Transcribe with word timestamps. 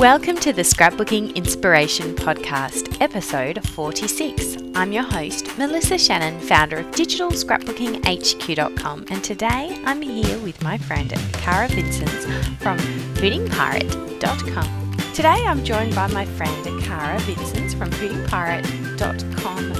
Welcome 0.00 0.36
to 0.36 0.54
the 0.54 0.62
Scrapbooking 0.62 1.34
Inspiration 1.34 2.14
Podcast, 2.14 2.96
episode 3.02 3.62
46. 3.68 4.56
I'm 4.74 4.92
your 4.92 5.02
host, 5.02 5.58
Melissa 5.58 5.98
Shannon, 5.98 6.40
founder 6.40 6.78
of 6.78 6.86
digitalscrapbookinghq.com, 6.92 9.04
and 9.10 9.22
today 9.22 9.78
I'm 9.84 10.00
here 10.00 10.38
with 10.38 10.62
my 10.62 10.78
friend 10.78 11.10
Cara 11.34 11.68
Vincens 11.68 12.24
from 12.62 12.78
hootingpirate.com. 12.78 14.96
Today 15.12 15.44
I'm 15.46 15.62
joined 15.64 15.94
by 15.94 16.06
my 16.06 16.24
friend 16.24 16.82
Cara 16.82 17.18
Vincens 17.18 17.74
from 17.74 17.90
hootingpirate.com, 17.90 19.72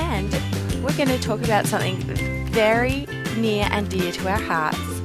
and 0.00 0.30
we're 0.84 0.96
going 0.98 1.08
to 1.08 1.18
talk 1.18 1.42
about 1.42 1.64
something 1.64 1.96
very 2.50 3.06
near 3.38 3.68
and 3.70 3.88
dear 3.88 4.12
to 4.12 4.28
our 4.28 4.38
hearts 4.38 5.00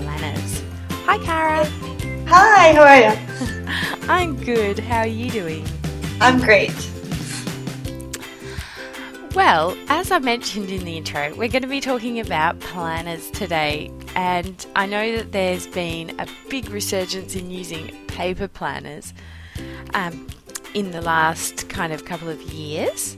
planners. 0.00 0.60
Hi, 1.04 1.18
Cara. 1.18 1.70
Hi, 2.26 2.72
how 2.72 2.82
are 2.82 2.96
you? 3.00 4.08
I'm 4.08 4.42
good. 4.42 4.78
How 4.78 5.00
are 5.00 5.06
you 5.06 5.30
doing? 5.30 5.66
I'm 6.20 6.40
great. 6.40 6.72
Well, 9.34 9.76
as 9.88 10.10
I 10.10 10.18
mentioned 10.20 10.70
in 10.70 10.84
the 10.84 10.96
intro, 10.96 11.34
we're 11.34 11.48
going 11.48 11.62
to 11.62 11.68
be 11.68 11.80
talking 11.80 12.20
about 12.20 12.58
planners 12.60 13.30
today. 13.30 13.90
And 14.16 14.64
I 14.74 14.86
know 14.86 15.16
that 15.16 15.32
there's 15.32 15.66
been 15.66 16.18
a 16.18 16.26
big 16.48 16.70
resurgence 16.70 17.34
in 17.36 17.50
using 17.50 17.88
paper 18.06 18.48
planners 18.48 19.12
um, 19.92 20.26
in 20.72 20.92
the 20.92 21.02
last 21.02 21.68
kind 21.68 21.92
of 21.92 22.04
couple 22.04 22.30
of 22.30 22.40
years. 22.42 23.16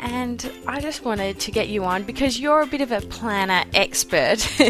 And 0.00 0.50
I 0.66 0.80
just 0.80 1.04
wanted 1.04 1.40
to 1.40 1.50
get 1.50 1.68
you 1.68 1.84
on 1.84 2.04
because 2.04 2.38
you're 2.38 2.62
a 2.62 2.66
bit 2.66 2.80
of 2.80 2.92
a 2.92 3.00
planner 3.00 3.64
expert. 3.74 4.46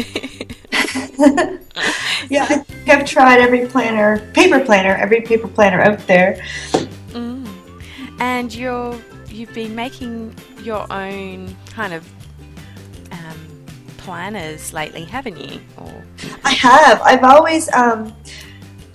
yeah, 2.29 2.43
I 2.43 2.63
think 2.63 2.89
I've 2.89 3.05
tried 3.05 3.39
every 3.39 3.67
planner, 3.67 4.19
paper 4.33 4.63
planner, 4.63 4.95
every 4.95 5.21
paper 5.21 5.47
planner 5.47 5.81
out 5.81 5.99
there. 6.07 6.43
Mm. 7.09 7.47
And 8.19 8.53
you're 8.53 8.97
you've 9.29 9.53
been 9.53 9.75
making 9.75 10.35
your 10.63 10.91
own 10.91 11.55
kind 11.69 11.93
of 11.93 12.09
um, 13.11 13.65
planners 13.97 14.73
lately, 14.73 15.03
haven't 15.03 15.37
you? 15.37 15.59
Or 15.77 16.03
I 16.43 16.51
have. 16.53 17.01
I've 17.01 17.23
always 17.23 17.71
um, 17.73 18.13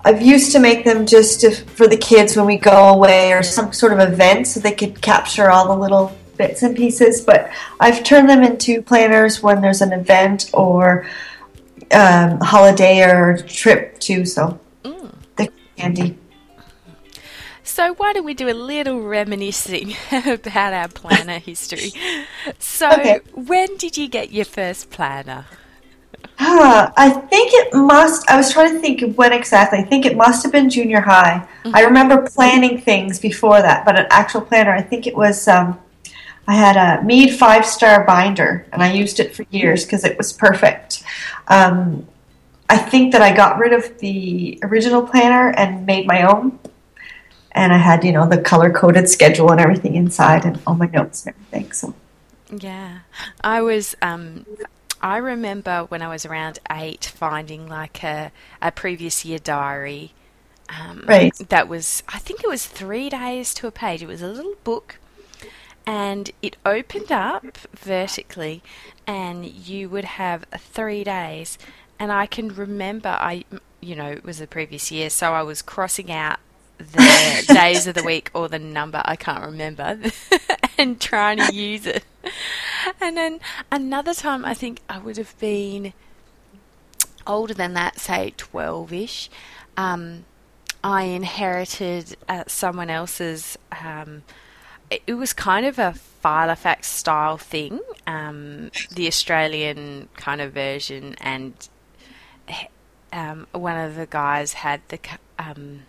I've 0.04 0.20
used 0.20 0.52
to 0.52 0.58
make 0.58 0.84
them 0.84 1.06
just 1.06 1.40
to, 1.42 1.50
for 1.52 1.86
the 1.86 1.96
kids 1.96 2.36
when 2.36 2.46
we 2.46 2.56
go 2.56 2.88
away 2.88 3.32
or 3.32 3.42
some 3.42 3.72
sort 3.72 3.92
of 3.92 4.00
event, 4.00 4.48
so 4.48 4.60
they 4.60 4.72
could 4.72 5.00
capture 5.00 5.50
all 5.50 5.68
the 5.68 5.80
little 5.80 6.12
bits 6.36 6.62
and 6.62 6.76
pieces. 6.76 7.20
But 7.20 7.50
I've 7.80 8.02
turned 8.02 8.28
them 8.28 8.42
into 8.42 8.82
planners 8.82 9.42
when 9.42 9.60
there's 9.60 9.80
an 9.80 9.92
event 9.92 10.50
or 10.52 11.06
um, 11.92 12.40
holiday 12.40 13.02
or 13.02 13.38
trip 13.38 13.98
too. 14.00 14.24
So 14.24 14.58
mm. 14.84 15.14
they're 15.36 15.48
handy. 15.78 16.18
So 17.64 17.94
why 17.94 18.12
don't 18.12 18.24
we 18.24 18.34
do 18.34 18.48
a 18.48 18.52
little 18.52 19.00
reminiscing 19.00 19.94
about 20.12 20.72
our 20.72 20.88
planner 20.88 21.38
history? 21.50 21.92
So 22.58 22.90
Okay. 22.90 23.20
when 23.34 23.76
did 23.76 23.96
you 23.96 24.08
get 24.08 24.32
your 24.32 24.44
first 24.44 24.90
planner? 24.90 25.46
Ah, 26.38 26.92
I 26.96 27.10
think 27.10 27.52
it 27.54 27.72
must. 27.72 28.28
I 28.28 28.36
was 28.36 28.52
trying 28.52 28.74
to 28.74 28.80
think 28.80 29.02
of 29.02 29.16
when 29.16 29.32
exactly. 29.32 29.78
I 29.78 29.84
think 29.84 30.04
it 30.04 30.16
must 30.16 30.42
have 30.42 30.50
been 30.50 30.68
junior 30.68 31.00
high. 31.00 31.46
I 31.72 31.82
remember 31.82 32.28
planning 32.28 32.80
things 32.80 33.20
before 33.20 33.62
that, 33.62 33.84
but 33.84 33.98
an 33.98 34.06
actual 34.10 34.40
planner. 34.40 34.72
I 34.72 34.82
think 34.82 35.06
it 35.06 35.14
was. 35.14 35.46
Um, 35.46 35.78
I 36.46 36.54
had 36.54 36.76
a 36.76 37.04
Mead 37.04 37.38
five 37.38 37.64
star 37.64 38.04
binder, 38.04 38.66
and 38.72 38.82
I 38.82 38.92
used 38.92 39.20
it 39.20 39.34
for 39.34 39.44
years 39.50 39.84
because 39.84 40.04
it 40.04 40.18
was 40.18 40.32
perfect. 40.32 41.02
Um, 41.48 42.06
I 42.68 42.78
think 42.78 43.12
that 43.12 43.22
I 43.22 43.34
got 43.34 43.58
rid 43.58 43.72
of 43.72 43.98
the 43.98 44.58
original 44.62 45.06
planner 45.06 45.50
and 45.50 45.86
made 45.86 46.06
my 46.06 46.22
own. 46.22 46.58
And 47.52 47.72
I 47.72 47.76
had, 47.76 48.02
you 48.02 48.12
know, 48.12 48.26
the 48.26 48.40
color 48.40 48.70
coded 48.70 49.08
schedule 49.10 49.50
and 49.52 49.60
everything 49.60 49.94
inside, 49.94 50.44
and 50.44 50.58
all 50.66 50.74
my 50.74 50.86
notes 50.86 51.26
and 51.26 51.34
everything. 51.34 51.72
So 51.72 51.94
Yeah, 52.50 53.00
I 53.42 53.60
was. 53.62 53.94
Um, 54.00 54.46
I 55.02 55.16
remember 55.16 55.84
when 55.88 56.00
I 56.00 56.08
was 56.08 56.24
around 56.24 56.60
eight 56.70 57.04
finding 57.04 57.68
like 57.68 58.04
a, 58.04 58.30
a 58.60 58.70
previous 58.70 59.24
year 59.24 59.38
diary. 59.38 60.12
Um, 60.68 61.04
Right. 61.06 61.32
That 61.48 61.68
was, 61.68 62.02
I 62.08 62.18
think 62.18 62.42
it 62.44 62.48
was 62.48 62.66
three 62.66 63.10
days 63.10 63.52
to 63.54 63.66
a 63.66 63.70
page. 63.72 64.02
It 64.02 64.06
was 64.06 64.22
a 64.22 64.28
little 64.28 64.54
book, 64.64 64.98
and 65.86 66.30
it 66.40 66.56
opened 66.64 67.10
up 67.10 67.58
vertically, 67.74 68.62
and 69.06 69.46
you 69.46 69.88
would 69.88 70.04
have 70.04 70.44
three 70.56 71.04
days. 71.04 71.58
And 71.98 72.12
I 72.12 72.26
can 72.26 72.54
remember, 72.54 73.08
I, 73.08 73.44
you 73.80 73.96
know, 73.96 74.10
it 74.10 74.24
was 74.24 74.38
the 74.38 74.46
previous 74.46 74.90
year, 74.90 75.10
so 75.10 75.32
I 75.32 75.42
was 75.42 75.62
crossing 75.62 76.10
out 76.10 76.38
the 76.78 77.44
days 77.54 77.86
of 77.86 77.94
the 77.94 78.02
week 78.02 78.30
or 78.34 78.48
the 78.48 78.58
number 78.58 79.02
I 79.04 79.16
can't 79.16 79.44
remember 79.44 80.00
and 80.78 81.00
trying 81.00 81.38
to 81.38 81.54
use 81.54 81.86
it. 81.86 82.04
And 83.00 83.16
then 83.16 83.40
another 83.70 84.14
time, 84.14 84.44
I 84.44 84.54
think 84.54 84.80
I 84.88 84.98
would 84.98 85.16
have 85.16 85.38
been 85.38 85.92
older 87.26 87.54
than 87.54 87.74
that, 87.74 87.98
say 87.98 88.34
12 88.36 88.92
ish. 88.92 89.30
Um, 89.76 90.24
I 90.84 91.04
inherited 91.04 92.16
uh, 92.28 92.44
someone 92.46 92.90
else's. 92.90 93.56
Um, 93.84 94.22
it, 95.06 95.14
was 95.14 95.32
kind 95.32 95.66
of 95.66 95.78
a 95.78 95.94
Filofax 96.24 96.84
style 96.84 97.38
thing, 97.38 97.80
um, 98.06 98.70
the 98.90 99.06
Australian 99.06 100.08
kind 100.16 100.40
of 100.40 100.52
version, 100.52 101.16
and 101.20 101.68
um, 103.12 103.46
one 103.52 103.78
of 103.78 103.96
the 103.96 104.06
guys 104.06 104.54
had 104.54 104.80
the 104.88 104.98
um, 105.38 105.82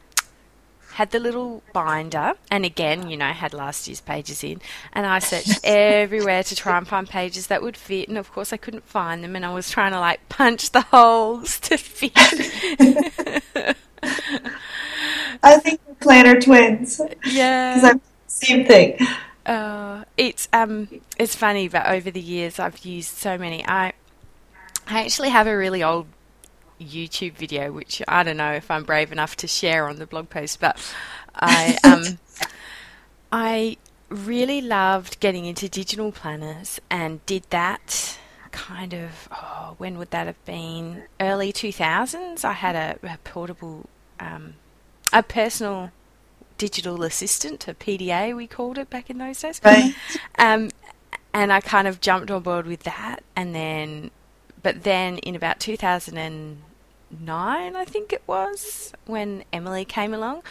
had 0.94 1.12
the 1.12 1.20
little 1.20 1.64
binder, 1.74 2.34
and 2.52 2.66
again, 2.66 3.10
you 3.10 3.18
know, 3.18 3.32
had 3.32 3.54
last 3.54 3.88
year's 3.88 4.02
pages 4.02 4.44
in, 4.44 4.62
and 4.94 5.06
I 5.06 5.20
searched 5.20 5.60
everywhere 5.64 6.44
to 6.44 6.56
try 6.56 6.78
and 6.78 6.88
find 6.88 7.10
pages 7.10 7.48
that 7.48 7.62
would 7.62 7.78
fit, 7.78 8.10
and 8.10 8.18
of 8.18 8.32
course, 8.32 8.54
I 8.54 8.58
couldn't 8.58 8.86
find 8.86 9.24
them, 9.24 9.36
and 9.36 9.46
I 9.46 9.54
was 9.54 9.70
trying 9.70 9.92
to 9.94 10.00
like 10.00 10.28
punch 10.30 10.72
the 10.72 10.82
holes 10.82 11.60
to 11.62 11.78
fit. 11.78 12.14
I 15.42 15.58
think 15.58 15.82
we're 15.88 15.96
planner 15.96 16.40
twins 16.40 17.02
yeah. 17.26 17.94
Same 18.44 18.66
thing. 18.66 18.98
Uh, 19.46 20.06
it's 20.18 20.48
um, 20.54 20.88
it's 21.18 21.36
funny, 21.36 21.68
but 21.68 21.88
over 21.88 22.10
the 22.12 22.22
years, 22.22 22.60
I've 22.60 22.86
used 22.86 23.18
so 23.18 23.38
many. 23.38 23.66
I, 23.68 23.94
I 24.88 25.04
actually 25.04 25.30
have 25.30 25.48
a 25.48 25.58
really 25.58 25.84
old 25.84 26.08
YouTube 26.80 27.34
video, 27.34 27.72
which 27.72 28.02
I 28.08 28.24
don't 28.24 28.38
know 28.38 28.54
if 28.54 28.70
I'm 28.72 28.84
brave 28.84 29.12
enough 29.12 29.36
to 29.38 29.48
share 29.48 29.88
on 29.90 29.98
the 29.98 30.06
blog 30.06 30.30
post, 30.30 30.60
but 30.60 30.78
I 31.36 31.78
um, 31.84 32.20
I 33.32 33.78
really 34.10 34.62
loved 34.62 35.20
getting 35.20 35.46
into 35.46 35.68
digital 35.68 36.12
planners 36.12 36.80
and 36.90 37.26
did 37.26 37.44
that 37.50 38.18
kind 38.52 38.94
of 38.94 39.28
oh, 39.32 39.76
when 39.78 39.98
would 39.98 40.12
that 40.12 40.28
have 40.28 40.46
been? 40.46 41.04
Early 41.20 41.52
2000s. 41.52 42.46
I 42.46 42.54
had 42.54 42.76
a, 42.76 43.14
a 43.14 43.18
portable, 43.24 43.90
um, 44.20 44.54
a 45.12 45.24
personal 45.24 45.92
digital 46.58 47.04
assistant, 47.04 47.68
a 47.68 47.74
PDA 47.74 48.36
we 48.36 48.48
called 48.48 48.78
it 48.78 48.90
back 48.90 49.10
in 49.10 49.18
those 49.18 49.42
days. 49.42 49.60
Right. 49.64 49.94
Um, 50.40 50.70
and 51.34 51.52
I 51.52 51.62
kind 51.62 51.88
of 51.88 52.02
jumped 52.02 52.30
on 52.30 52.44
board 52.44 52.68
with 52.68 52.84
that, 52.84 53.24
and 53.36 53.56
then, 53.56 54.12
but 54.62 54.84
then 54.84 55.18
in 55.20 55.36
about 55.36 55.60
2009, 55.60 57.76
I 57.76 57.86
think 57.86 58.14
it 58.14 58.22
was, 58.28 58.94
when 59.06 59.44
Emily 59.52 59.84
came 59.84 60.14
along, 60.14 60.44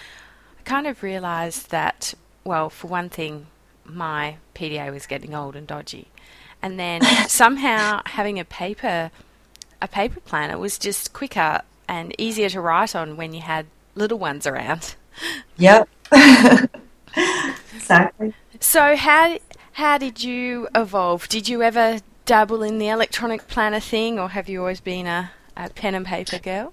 I 0.59 0.63
kind 0.65 0.89
of 0.89 1.03
realised 1.03 1.71
that, 1.71 2.15
well, 2.43 2.69
for 2.69 2.89
one 2.89 3.09
thing, 3.09 3.47
my 3.85 4.37
PDA 4.55 4.93
was 4.93 5.07
getting 5.07 5.35
old 5.35 5.55
and 5.55 5.67
dodgy, 5.67 6.09
and 6.61 6.81
then 6.81 7.03
somehow 7.29 8.03
having 8.07 8.41
a 8.41 8.45
paper, 8.45 9.13
a 9.81 9.89
paper 9.89 10.21
planner 10.21 10.59
was 10.59 10.79
just 10.79 11.13
quicker 11.13 11.63
and 11.89 12.15
easier 12.19 12.49
to 12.49 12.61
write 12.61 12.97
on 12.97 13.17
when 13.17 13.33
you 13.33 13.41
had 13.41 13.67
little 13.95 14.19
ones 14.19 14.47
around. 14.47 14.97
Yep. 15.59 15.89
exactly. 17.75 18.35
So 18.61 18.97
how 18.97 19.39
how 19.73 19.99
did 19.99 20.23
you 20.23 20.69
evolve? 20.75 21.29
Did 21.29 21.49
you 21.49 21.63
ever 21.63 22.01
dabble 22.27 22.63
in 22.63 22.79
the 22.79 22.89
electronic 22.89 23.49
planner 23.49 23.81
thing, 23.81 24.19
or 24.19 24.29
have 24.31 24.49
you 24.49 24.61
always 24.61 24.81
been 24.81 25.07
a, 25.07 25.33
a 25.57 25.71
pen 25.71 25.95
and 25.95 26.07
paper 26.07 26.39
girl? 26.39 26.73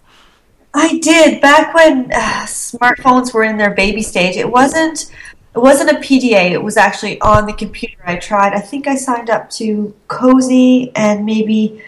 I 0.74 1.00
did 1.00 1.42
back 1.42 1.74
when 1.74 2.12
uh, 2.14 2.46
smartphones 2.46 3.34
were 3.34 3.44
in 3.44 3.58
their 3.58 3.74
baby 3.74 4.02
stage. 4.02 4.36
It 4.36 4.52
wasn't. 4.52 5.12
It 5.56 5.60
wasn't 5.60 5.90
a 5.90 5.96
PDA. 5.96 6.52
It 6.52 6.62
was 6.62 6.78
actually 6.78 7.20
on 7.22 7.48
the 7.48 7.54
computer. 7.54 7.98
I 8.06 8.18
tried. 8.18 8.54
I 8.54 8.60
think 8.60 8.88
I 8.88 8.96
signed 8.96 9.32
up 9.32 9.50
to 9.52 9.96
Cozi 10.08 10.92
and 10.96 11.26
maybe 11.26 11.82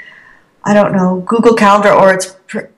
I 0.63 0.73
don't 0.73 0.93
know 0.93 1.23
Google 1.27 1.53
Calendar 1.53 1.93
or 1.93 2.11
it's 2.11 2.35
pr- 2.47 2.70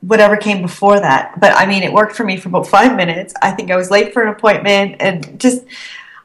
whatever 0.00 0.36
came 0.36 0.62
before 0.62 0.98
that. 0.98 1.38
But 1.40 1.52
I 1.54 1.66
mean, 1.66 1.82
it 1.82 1.92
worked 1.92 2.16
for 2.16 2.24
me 2.24 2.36
for 2.36 2.48
about 2.48 2.66
five 2.66 2.96
minutes. 2.96 3.34
I 3.42 3.50
think 3.52 3.70
I 3.70 3.76
was 3.76 3.90
late 3.90 4.12
for 4.12 4.22
an 4.22 4.28
appointment 4.28 4.96
and 5.00 5.38
just 5.38 5.64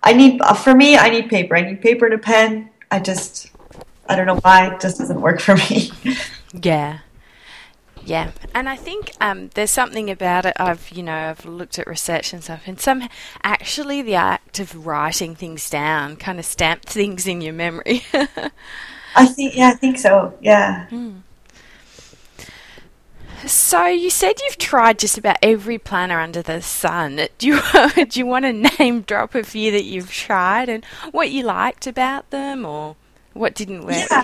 I 0.04 0.13
need 0.13 0.42
for 0.63 0.74
me. 0.74 0.98
I 0.98 1.10
need 1.10 1.30
paper. 1.30 1.56
I 1.56 1.62
need 1.62 1.81
paper 1.81 2.06
and 2.06 2.16
a 2.16 2.18
pen. 2.18 2.69
I 2.92 3.00
just 3.00 3.51
I 4.07 4.16
don't 4.16 4.27
know 4.27 4.38
why 4.38 4.74
it 4.74 4.80
just 4.80 5.00
doesn't 5.00 5.19
work 5.19 5.39
for 5.42 5.56
me. 5.56 5.92
Yeah. 6.54 7.00
Yeah, 8.06 8.33
and 8.54 8.69
I 8.69 8.75
think 8.75 9.13
um, 9.19 9.50
there's 9.56 9.72
something 9.72 10.12
about 10.12 10.45
it. 10.45 10.54
I've 10.57 10.92
you 10.92 11.01
know 11.01 11.30
I've 11.30 11.44
looked 11.44 11.80
at 11.80 11.88
research 11.88 12.33
and 12.33 12.44
stuff, 12.44 12.62
and 12.68 12.80
some 12.80 13.10
actually 13.42 14.04
the 14.04 14.13
act 14.13 14.60
of 14.60 14.86
writing 14.86 15.33
things 15.33 15.68
down 15.72 16.16
kind 16.16 16.38
of 16.38 16.45
stamps 16.45 16.94
things 16.94 17.25
in 17.25 17.42
your 17.42 17.54
memory. 17.54 18.04
I 19.16 19.25
think 19.25 19.56
yeah, 19.56 19.69
I 19.69 19.74
think 19.74 19.98
so. 19.98 20.38
Yeah. 20.39 20.86
Mm. 20.92 21.22
So 23.45 23.86
you 23.86 24.09
said 24.09 24.33
you've 24.44 24.57
tried 24.57 25.00
just 25.00 25.18
about 25.18 25.38
every 25.42 25.77
planner 25.77 26.19
under 26.19 26.42
the 26.42 26.62
sun. 26.62 27.19
Do 27.38 27.47
you 27.47 27.62
do 28.06 28.19
you 28.19 28.25
want 28.25 28.45
to 28.45 28.53
name 28.80 29.01
drop 29.01 29.36
a 29.36 29.44
few 29.44 29.71
that 29.71 29.83
you've 29.83 30.12
tried 30.12 30.69
and 30.69 30.83
what 31.12 31.31
you 31.31 31.44
liked 31.44 31.88
about 31.88 32.30
them 32.31 32.65
or 32.65 32.95
what 33.33 33.53
didn't 33.53 33.86
work? 33.86 34.07
Yeah. 34.09 34.24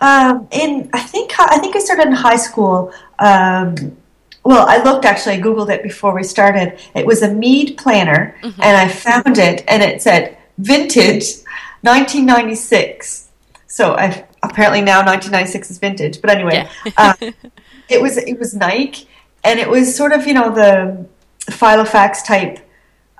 Um, 0.00 0.48
in 0.52 0.88
I 0.92 1.00
think 1.00 1.32
I 1.38 1.58
think 1.58 1.74
I 1.74 1.80
started 1.80 2.06
in 2.06 2.12
high 2.12 2.36
school. 2.36 2.92
Um, 3.18 3.96
well, 4.44 4.66
I 4.68 4.82
looked 4.82 5.04
actually. 5.04 5.34
I 5.34 5.40
googled 5.40 5.70
it 5.70 5.82
before 5.82 6.14
we 6.14 6.22
started. 6.22 6.78
It 6.94 7.04
was 7.04 7.22
a 7.22 7.34
Mead 7.34 7.76
planner, 7.76 8.36
mm-hmm. 8.40 8.62
and 8.62 8.76
I 8.76 8.88
found 8.88 9.38
it, 9.38 9.64
and 9.66 9.82
it 9.82 10.00
said 10.00 10.38
vintage, 10.58 11.42
1996. 11.82 13.28
So 13.66 13.94
I 13.94 14.24
apparently 14.42 14.80
now 14.80 14.98
1996 15.04 15.70
is 15.70 15.78
vintage. 15.78 16.20
But 16.20 16.30
anyway, 16.30 16.68
yeah. 16.86 16.92
uh, 16.96 17.14
it 17.88 18.00
was 18.00 18.16
it 18.16 18.38
was 18.38 18.54
Nike, 18.54 19.08
and 19.44 19.58
it 19.58 19.68
was 19.68 19.94
sort 19.94 20.12
of 20.12 20.26
you 20.26 20.34
know 20.34 20.52
the 20.54 21.06
Filofax 21.50 22.24
type. 22.24 22.58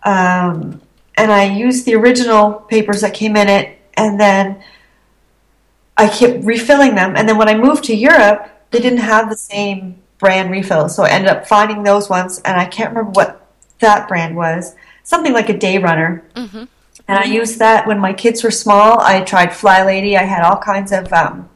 Um, 0.04 0.80
and 1.16 1.32
I 1.32 1.44
used 1.44 1.84
the 1.84 1.94
original 1.96 2.52
papers 2.52 3.00
that 3.00 3.14
came 3.14 3.36
in 3.36 3.48
it, 3.48 3.78
and 3.94 4.20
then 4.20 4.62
I 5.96 6.08
kept 6.08 6.44
refilling 6.44 6.94
them. 6.94 7.16
And 7.16 7.28
then 7.28 7.36
when 7.36 7.48
I 7.48 7.56
moved 7.56 7.84
to 7.84 7.94
Europe, 7.94 8.48
they 8.70 8.78
didn't 8.78 9.00
have 9.00 9.28
the 9.28 9.36
same 9.36 10.00
brand 10.18 10.50
refills. 10.50 10.94
So 10.94 11.02
I 11.02 11.10
ended 11.10 11.30
up 11.30 11.46
finding 11.46 11.82
those 11.82 12.08
ones, 12.08 12.40
and 12.44 12.58
I 12.58 12.66
can't 12.66 12.90
remember 12.90 13.10
what 13.10 13.46
that 13.80 14.08
brand 14.08 14.36
was. 14.36 14.74
Something 15.02 15.32
like 15.32 15.48
a 15.48 15.58
Day 15.58 15.78
Runner. 15.78 16.22
Mm-hmm. 16.34 16.64
And 17.08 17.18
I 17.18 17.24
used 17.24 17.58
that 17.58 17.86
when 17.86 17.98
my 17.98 18.12
kids 18.12 18.44
were 18.44 18.50
small. 18.50 19.00
I 19.00 19.22
tried 19.22 19.54
Fly 19.54 19.84
Lady. 19.84 20.16
I 20.16 20.24
had 20.24 20.42
all 20.42 20.58
kinds 20.58 20.92
of, 20.92 21.10
um, 21.12 21.48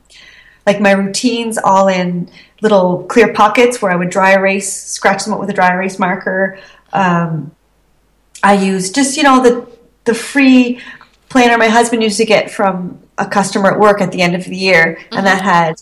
like 0.66 0.80
my 0.80 0.92
routines 0.92 1.58
all 1.58 1.88
in 1.88 2.30
little 2.60 3.04
clear 3.04 3.32
pockets 3.32 3.82
where 3.82 3.90
I 3.90 3.96
would 3.96 4.10
dry 4.10 4.32
erase, 4.32 4.72
scratch 4.72 5.24
them 5.24 5.34
up 5.34 5.40
with 5.40 5.50
a 5.50 5.52
dry 5.52 5.72
erase 5.72 5.98
marker. 5.98 6.58
Um, 6.92 7.50
I 8.42 8.54
used 8.54 8.94
just, 8.94 9.16
you 9.16 9.22
know, 9.22 9.42
the, 9.42 9.68
the 10.04 10.14
free 10.14 10.80
planner 11.32 11.56
my 11.56 11.68
husband 11.68 12.02
used 12.02 12.18
to 12.18 12.26
get 12.26 12.50
from 12.50 13.00
a 13.18 13.26
customer 13.26 13.72
at 13.72 13.80
work 13.80 14.00
at 14.00 14.12
the 14.12 14.20
end 14.20 14.34
of 14.34 14.44
the 14.44 14.56
year, 14.56 14.98
mm-hmm. 15.00 15.16
and 15.16 15.26
that 15.26 15.40
had 15.42 15.80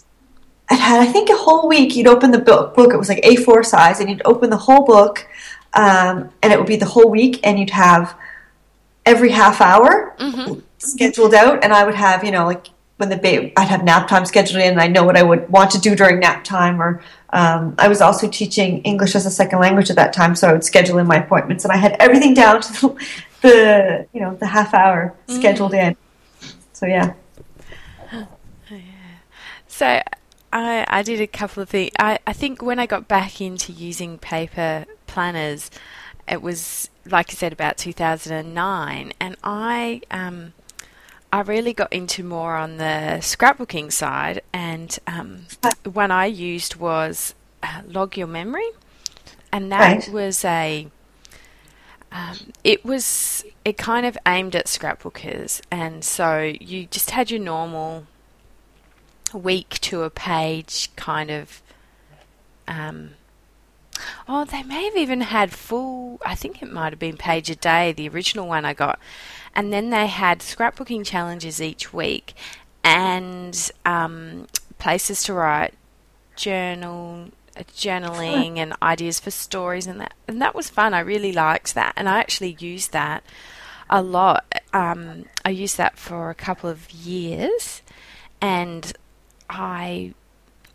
it 0.70 0.78
had 0.78 1.00
I 1.00 1.06
think 1.06 1.28
a 1.28 1.36
whole 1.36 1.68
week. 1.68 1.96
You'd 1.96 2.06
open 2.06 2.30
the 2.30 2.38
book, 2.38 2.74
book. 2.74 2.94
It 2.94 2.96
was 2.96 3.08
like 3.08 3.22
A4 3.22 3.64
size, 3.66 4.00
and 4.00 4.08
you'd 4.08 4.22
open 4.24 4.50
the 4.50 4.56
whole 4.56 4.84
book, 4.84 5.26
um, 5.74 6.30
and 6.42 6.52
it 6.52 6.58
would 6.58 6.68
be 6.68 6.76
the 6.76 6.86
whole 6.86 7.10
week, 7.10 7.40
and 7.42 7.58
you'd 7.58 7.70
have 7.70 8.16
every 9.04 9.30
half 9.30 9.60
hour 9.60 10.14
mm-hmm. 10.18 10.60
scheduled 10.78 11.34
out, 11.34 11.64
and 11.64 11.72
I 11.72 11.84
would 11.84 11.96
have 11.96 12.22
you 12.24 12.30
know 12.30 12.46
like 12.46 12.68
when 13.00 13.08
the 13.08 13.16
baby, 13.16 13.52
I'd 13.56 13.68
have 13.68 13.82
nap 13.82 14.08
time 14.08 14.26
scheduled 14.26 14.62
in, 14.62 14.72
and 14.72 14.80
I 14.80 14.86
know 14.86 15.04
what 15.04 15.16
I 15.16 15.22
would 15.22 15.48
want 15.48 15.70
to 15.70 15.80
do 15.80 15.96
during 15.96 16.20
nap 16.20 16.44
time. 16.44 16.80
Or 16.80 17.02
um, 17.30 17.74
I 17.78 17.88
was 17.88 18.02
also 18.02 18.28
teaching 18.28 18.82
English 18.82 19.14
as 19.16 19.24
a 19.24 19.30
second 19.30 19.58
language 19.58 19.88
at 19.88 19.96
that 19.96 20.12
time, 20.12 20.36
so 20.36 20.48
I 20.48 20.52
would 20.52 20.62
schedule 20.62 20.98
in 20.98 21.06
my 21.06 21.16
appointments, 21.16 21.64
and 21.64 21.72
I 21.72 21.76
had 21.76 21.96
everything 21.98 22.34
down 22.34 22.60
to 22.60 22.72
the, 22.72 23.06
the 23.40 24.06
you 24.12 24.20
know 24.20 24.36
the 24.36 24.46
half 24.46 24.74
hour 24.74 25.16
mm. 25.26 25.36
scheduled 25.36 25.74
in. 25.74 25.96
So 26.74 26.86
yeah. 26.86 27.14
So 29.66 30.02
I 30.52 30.84
I 30.88 31.02
did 31.02 31.22
a 31.22 31.26
couple 31.26 31.62
of 31.62 31.70
things. 31.70 31.92
I 31.98 32.18
I 32.26 32.34
think 32.34 32.60
when 32.60 32.78
I 32.78 32.84
got 32.84 33.08
back 33.08 33.40
into 33.40 33.72
using 33.72 34.18
paper 34.18 34.84
planners, 35.06 35.70
it 36.28 36.42
was 36.42 36.90
like 37.06 37.30
I 37.30 37.32
said 37.32 37.54
about 37.54 37.78
2009, 37.78 39.12
and 39.18 39.36
I 39.42 40.02
um. 40.10 40.52
I 41.32 41.40
really 41.42 41.72
got 41.72 41.92
into 41.92 42.24
more 42.24 42.56
on 42.56 42.78
the 42.78 43.18
scrapbooking 43.20 43.92
side, 43.92 44.42
and 44.52 44.98
um, 45.06 45.46
one 45.84 46.10
I 46.10 46.26
used 46.26 46.76
was 46.76 47.34
uh, 47.62 47.82
Log 47.86 48.16
Your 48.16 48.26
Memory, 48.26 48.68
and 49.52 49.70
that 49.70 50.06
right. 50.06 50.12
was 50.12 50.44
a 50.44 50.88
um, 52.12 52.52
it 52.64 52.84
was 52.84 53.44
it 53.64 53.78
kind 53.78 54.04
of 54.04 54.18
aimed 54.26 54.56
at 54.56 54.66
scrapbookers, 54.66 55.60
and 55.70 56.04
so 56.04 56.52
you 56.60 56.86
just 56.86 57.12
had 57.12 57.30
your 57.30 57.40
normal 57.40 58.06
week 59.32 59.78
to 59.82 60.02
a 60.02 60.10
page 60.10 60.90
kind 60.96 61.30
of. 61.30 61.62
Um, 62.66 63.10
oh, 64.28 64.44
they 64.44 64.62
may 64.62 64.84
have 64.84 64.96
even 64.96 65.22
had 65.22 65.52
full. 65.52 66.20
I 66.24 66.34
think 66.34 66.62
it 66.62 66.72
might 66.72 66.92
have 66.92 66.98
been 66.98 67.16
page 67.16 67.50
a 67.50 67.56
day, 67.56 67.92
the 67.92 68.08
original 68.08 68.46
one 68.46 68.64
I 68.64 68.74
got, 68.74 68.98
and 69.54 69.72
then 69.72 69.90
they 69.90 70.06
had 70.06 70.40
scrapbooking 70.40 71.04
challenges 71.04 71.60
each 71.60 71.92
week, 71.92 72.34
and 72.82 73.70
um, 73.84 74.46
places 74.78 75.22
to 75.24 75.34
write, 75.34 75.74
journal, 76.36 77.30
journaling 77.56 78.56
and 78.58 78.74
ideas 78.82 79.20
for 79.20 79.30
stories 79.30 79.86
and 79.86 80.00
that 80.00 80.14
and 80.26 80.40
that 80.40 80.54
was 80.54 80.70
fun. 80.70 80.94
I 80.94 81.00
really 81.00 81.32
liked 81.32 81.74
that, 81.74 81.92
and 81.96 82.08
I 82.08 82.18
actually 82.18 82.56
used 82.58 82.92
that 82.92 83.24
a 83.88 84.02
lot. 84.02 84.44
Um, 84.72 85.24
I 85.44 85.50
used 85.50 85.76
that 85.76 85.98
for 85.98 86.30
a 86.30 86.34
couple 86.34 86.70
of 86.70 86.90
years, 86.90 87.82
and 88.40 88.92
I 89.48 90.14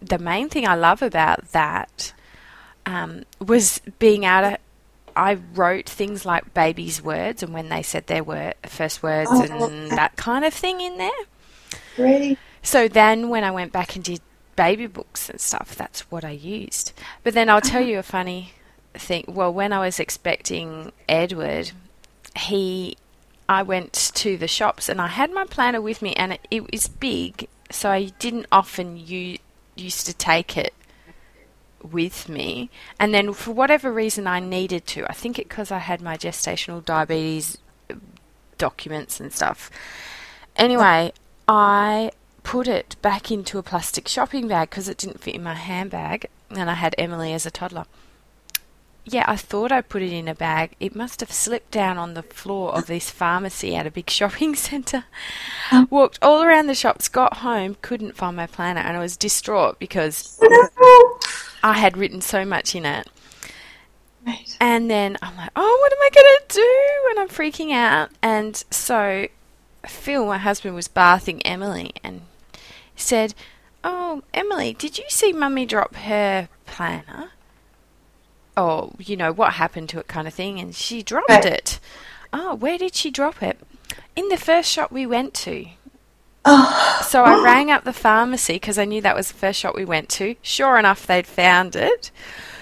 the 0.02 0.20
main 0.20 0.50
thing 0.50 0.68
I 0.68 0.76
love 0.76 1.02
about 1.02 1.52
that 1.52 2.14
um, 2.86 3.24
was 3.40 3.82
being 4.00 4.24
able 4.24 4.52
to. 4.52 4.60
I 5.18 5.36
wrote 5.54 5.88
things 5.88 6.26
like 6.26 6.54
babies' 6.54 7.02
words 7.02 7.42
and 7.42 7.54
when 7.54 7.70
they 7.70 7.82
said 7.84 8.08
their 8.08 8.22
word, 8.22 8.56
first 8.66 9.02
words 9.02 9.30
oh, 9.32 9.44
and 9.44 9.90
that 9.92 10.18
kind 10.18 10.44
of 10.44 10.54
thing 10.54 10.82
in 10.82 10.98
there. 10.98 11.10
Great. 11.96 12.38
So 12.62 12.90
then, 12.90 13.30
when 13.30 13.46
I 13.46 13.52
went 13.52 13.72
back 13.72 13.96
and 13.96 14.04
did 14.04 14.20
baby 14.56 14.88
books 14.88 15.30
and 15.30 15.40
stuff. 15.40 15.76
That's 15.76 16.12
what 16.12 16.24
I 16.24 16.32
used. 16.32 16.94
But 17.24 17.34
then 17.34 17.50
I'll 17.50 17.62
tell 17.62 17.82
you 17.82 18.00
a 18.00 18.04
funny 18.04 18.54
thing. 18.94 19.26
Well, 19.28 19.54
when 19.54 19.74
I 19.74 19.80
was 19.80 20.00
expecting 20.00 20.92
Edward, 21.08 21.72
he, 22.38 22.98
I 23.48 23.64
went 23.64 23.94
to 24.16 24.38
the 24.38 24.48
shops 24.48 24.90
and 24.90 25.02
I 25.02 25.08
had 25.08 25.32
my 25.32 25.46
planner 25.46 25.82
with 25.82 26.02
me, 26.02 26.14
and 26.14 26.34
it, 26.34 26.48
it 26.50 26.72
was 26.72 26.88
big, 26.88 27.48
so 27.70 27.90
I 27.90 28.06
didn't 28.20 28.48
often 28.52 28.98
use, 28.98 29.40
used 29.76 30.06
to 30.06 30.14
take 30.14 30.58
it 30.58 30.74
with 31.86 32.28
me. 32.30 32.70
And 33.00 33.14
then 33.14 33.34
for 33.34 33.52
whatever 33.52 33.92
reason, 33.92 34.28
I 34.28 34.40
needed 34.40 34.86
to. 34.88 35.06
I 35.10 35.14
think 35.14 35.40
it 35.40 35.50
because 35.50 35.72
I 35.72 35.80
had 35.80 36.02
my 36.02 36.18
gestational 36.18 36.84
diabetes 36.84 37.58
uh, 37.90 37.96
documents 38.58 39.20
and 39.20 39.32
stuff. 39.34 39.70
Anyway, 40.56 41.12
I 41.48 42.12
put 42.44 42.68
it 42.68 42.96
back 43.02 43.32
into 43.32 43.58
a 43.58 43.64
plastic 43.64 44.08
shopping 44.08 44.48
bag 44.48 44.70
because 44.70 44.88
it 44.88 44.98
didn't 44.98 45.22
fit 45.22 45.36
in 45.36 45.44
my 45.44 45.56
handbag, 45.56 46.28
and 46.50 46.70
I 46.70 46.76
had 46.76 46.96
Emily 46.98 47.34
as 47.34 47.46
a 47.46 47.52
toddler. 47.52 47.86
Yeah, 49.08 49.26
I 49.28 49.36
thought 49.36 49.72
I 49.72 49.82
put 49.82 50.02
it 50.02 50.12
in 50.12 50.28
a 50.28 50.34
bag. 50.34 50.76
It 50.80 50.96
must 50.96 51.20
have 51.20 51.32
slipped 51.32 51.70
down 51.70 52.00
on 52.00 52.16
the 52.16 52.24
floor 52.24 52.74
of 52.76 52.88
this 52.88 53.12
pharmacy 53.12 53.76
at 53.76 53.86
a 53.86 53.92
big 53.92 54.10
shopping 54.10 54.56
centre. 54.70 55.06
Walked 55.92 56.18
all 56.24 56.42
around 56.42 56.68
the 56.68 56.76
shops, 56.76 57.08
got 57.08 57.38
home, 57.38 57.78
couldn't 57.82 58.16
find 58.16 58.36
my 58.36 58.48
planner, 58.48 58.82
and 58.82 58.98
I 58.98 59.00
was 59.00 59.16
distraught 59.16 59.78
because 59.78 60.40
I 61.66 61.74
had 61.74 61.98
written 61.98 62.22
so 62.22 62.46
much 62.46 62.76
in 62.76 62.86
it. 62.86 63.08
Right. 64.24 64.56
And 64.62 64.88
then 64.88 65.18
I'm 65.20 65.36
like, 65.36 65.50
oh, 65.56 65.78
what 65.82 65.92
am 65.92 65.98
I 66.00 66.10
going 66.14 66.38
to 66.48 66.56
do? 66.56 67.10
And 67.10 67.20
I'm 67.20 67.28
freaking 67.28 67.74
out. 67.74 68.12
And 68.22 68.64
so 68.70 69.26
Phil, 69.88 70.28
my 70.28 70.38
husband, 70.38 70.76
was 70.76 70.88
bathing 70.88 71.44
Emily, 71.44 71.92
and 72.04 72.22
said, 72.96 73.34
Oh, 73.84 74.22
Emily, 74.32 74.74
did 74.74 75.00
you 75.00 75.06
see 75.10 75.34
Mummy 75.34 75.66
drop 75.66 75.96
her 75.96 76.50
planner? 76.68 77.32
Oh, 78.56 78.94
you 79.00 79.18
know, 79.18 79.32
what 79.32 79.54
happened 79.54 79.90
to 79.90 80.00
it 80.00 80.08
kind 80.08 80.28
of 80.28 80.36
thing. 80.36 80.60
And 80.60 80.76
she 80.76 81.02
dropped 81.02 81.32
it. 81.32 81.80
Oh, 82.32 82.54
where 82.54 82.78
did 82.78 82.94
she 82.94 83.10
drop 83.10 83.42
it? 83.42 83.60
In 84.16 84.30
the 84.30 84.38
first 84.38 84.72
shop 84.72 84.92
we 84.92 85.08
went 85.08 85.34
to. 85.34 85.66
Oh. 86.46 87.02
So 87.04 87.24
I 87.24 87.42
rang 87.44 87.72
up 87.72 87.84
the 87.84 87.94
pharmacy 87.94 88.54
because 88.54 88.78
I 88.78 88.86
knew 88.86 89.02
that 89.02 89.16
was 89.16 89.30
the 89.30 89.38
first 89.38 89.60
shop 89.60 89.76
we 89.76 89.86
went 89.86 90.10
to. 90.10 90.36
Sure 90.42 90.78
enough, 90.78 91.08
they'd 91.08 91.26
found 91.26 91.76
it. 91.76 92.12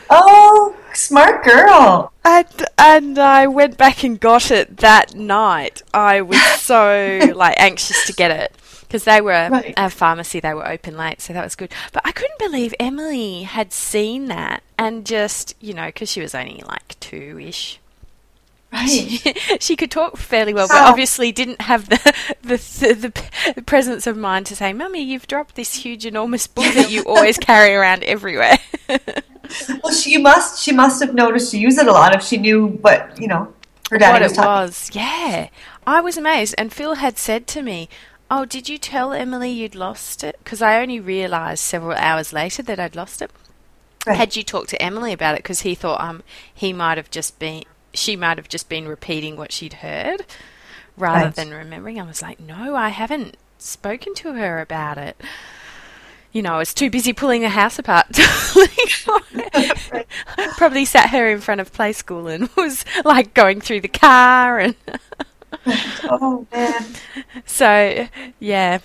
Oh, 0.10 0.76
smart 0.94 1.44
girl. 1.44 2.14
And 2.24 2.66
and 2.78 3.20
I 3.20 3.48
went 3.48 3.78
back 3.78 4.04
and 4.04 4.20
got 4.20 4.52
it 4.52 4.78
that 4.78 5.16
night. 5.16 5.82
I 5.94 6.22
was 6.22 6.42
so 6.62 7.32
like 7.36 7.56
anxious 7.60 8.06
to 8.08 8.14
get 8.14 8.32
it 8.32 8.56
because 8.82 9.06
they 9.06 9.22
were 9.22 9.50
right. 9.52 9.74
a 9.76 9.90
pharmacy. 9.90 10.40
They 10.40 10.54
were 10.54 10.68
open 10.68 10.96
late, 10.96 11.20
so 11.20 11.34
that 11.34 11.44
was 11.44 11.56
good. 11.56 11.72
But 11.92 12.04
I 12.06 12.12
couldn't 12.12 12.40
believe 12.40 12.74
Emily 12.80 13.44
had 13.44 13.74
seen 13.74 14.28
that 14.28 14.64
and 14.78 15.06
just 15.06 15.56
you 15.60 15.74
know 15.74 15.88
because 15.88 16.10
she 16.10 16.22
was 16.22 16.36
only 16.36 16.64
like 16.68 17.00
two 17.00 17.40
ish. 17.40 17.80
Right. 18.74 18.90
She, 18.90 19.34
she, 19.60 19.76
could 19.76 19.92
talk 19.92 20.18
fairly 20.18 20.52
well, 20.52 20.68
but 20.68 20.82
obviously 20.82 21.32
didn't 21.32 21.62
have 21.62 21.90
the, 21.90 21.98
the 22.42 22.58
the, 22.58 23.54
the 23.54 23.62
presence 23.62 24.08
of 24.08 24.18
mind 24.18 24.48
to 24.48 24.56
say, 24.56 24.74
"Mummy, 24.74 25.04
you've 25.04 25.28
dropped 25.28 25.54
this 25.54 25.76
huge, 25.76 26.08
enormous 26.08 26.48
book 26.48 26.74
that 26.74 26.90
you 26.90 27.04
always 27.06 27.38
carry 27.38 27.76
around 27.76 28.04
everywhere." 28.04 28.58
well, 28.90 29.94
she 29.94 30.18
must 30.18 30.64
she 30.64 30.72
must 30.72 31.04
have 31.04 31.14
noticed 31.14 31.52
to 31.52 31.60
use 31.60 31.78
it 31.78 31.88
a 31.88 31.92
lot 31.92 32.16
if 32.16 32.24
she 32.24 32.38
knew 32.38 32.68
what 32.68 33.16
you 33.22 33.28
know 33.28 33.54
her 33.92 34.00
daddy 34.00 34.14
what 34.14 34.22
was 34.24 34.32
it 34.32 34.36
talking. 34.36 34.50
was. 34.50 34.90
Yeah, 34.94 35.50
I 35.86 36.02
was 36.02 36.18
amazed. 36.18 36.56
And 36.58 36.74
Phil 36.74 36.96
had 36.96 37.20
said 37.20 37.46
to 37.48 37.62
me, 37.62 37.90
"Oh, 38.32 38.44
did 38.44 38.70
you 38.70 38.80
tell 38.80 39.14
Emily 39.14 39.52
you'd 39.52 39.76
lost 39.76 40.24
it?" 40.24 40.40
Because 40.44 40.64
I 40.64 40.82
only 40.82 41.00
realised 41.00 41.64
several 41.64 41.96
hours 41.96 42.34
later 42.34 42.64
that 42.64 42.80
I'd 42.80 42.96
lost 42.96 43.22
it. 43.22 43.30
Right. 44.08 44.18
Had 44.18 44.36
you 44.36 44.42
talked 44.42 44.70
to 44.72 44.82
Emily 44.82 45.14
about 45.14 45.36
it? 45.36 45.44
Because 45.44 45.62
he 45.62 45.76
thought 45.76 46.02
um 46.02 46.24
he 46.52 46.74
might 46.74 46.98
have 46.98 47.12
just 47.12 47.38
been 47.38 47.66
she 47.94 48.16
might 48.16 48.38
have 48.38 48.50
just 48.50 48.70
been 48.70 48.88
repeating 48.88 49.36
what 49.38 49.52
she'd 49.52 49.74
heard 49.74 50.26
rather 50.98 51.26
Right. 51.26 51.36
than 51.36 51.52
remembering. 51.52 52.00
I 52.00 52.04
was 52.06 52.22
like, 52.22 52.40
no, 52.40 52.76
I 52.76 52.90
haven't 52.90 53.38
spoken 53.58 54.14
to 54.16 54.34
her 54.34 54.60
about 54.62 54.98
it. 54.98 55.20
You 56.32 56.42
know, 56.42 56.56
I 56.56 56.58
was 56.58 56.74
too 56.74 56.90
busy 56.90 57.14
pulling 57.14 57.42
the 57.42 57.50
house 57.50 57.78
apart. 57.78 58.08
Probably 60.58 60.86
sat 60.86 61.10
her 61.12 61.30
in 61.30 61.42
front 61.42 61.62
of 61.62 61.72
play 61.74 61.94
school 61.94 62.28
and 62.28 62.50
was 62.58 62.86
like 63.06 63.34
going 63.34 63.62
through 63.62 63.82
the 63.82 63.88
car 63.88 64.60
and 64.60 64.76
Oh 66.04 66.48
man. 66.52 66.86
so 67.46 68.08
yeah. 68.40 68.80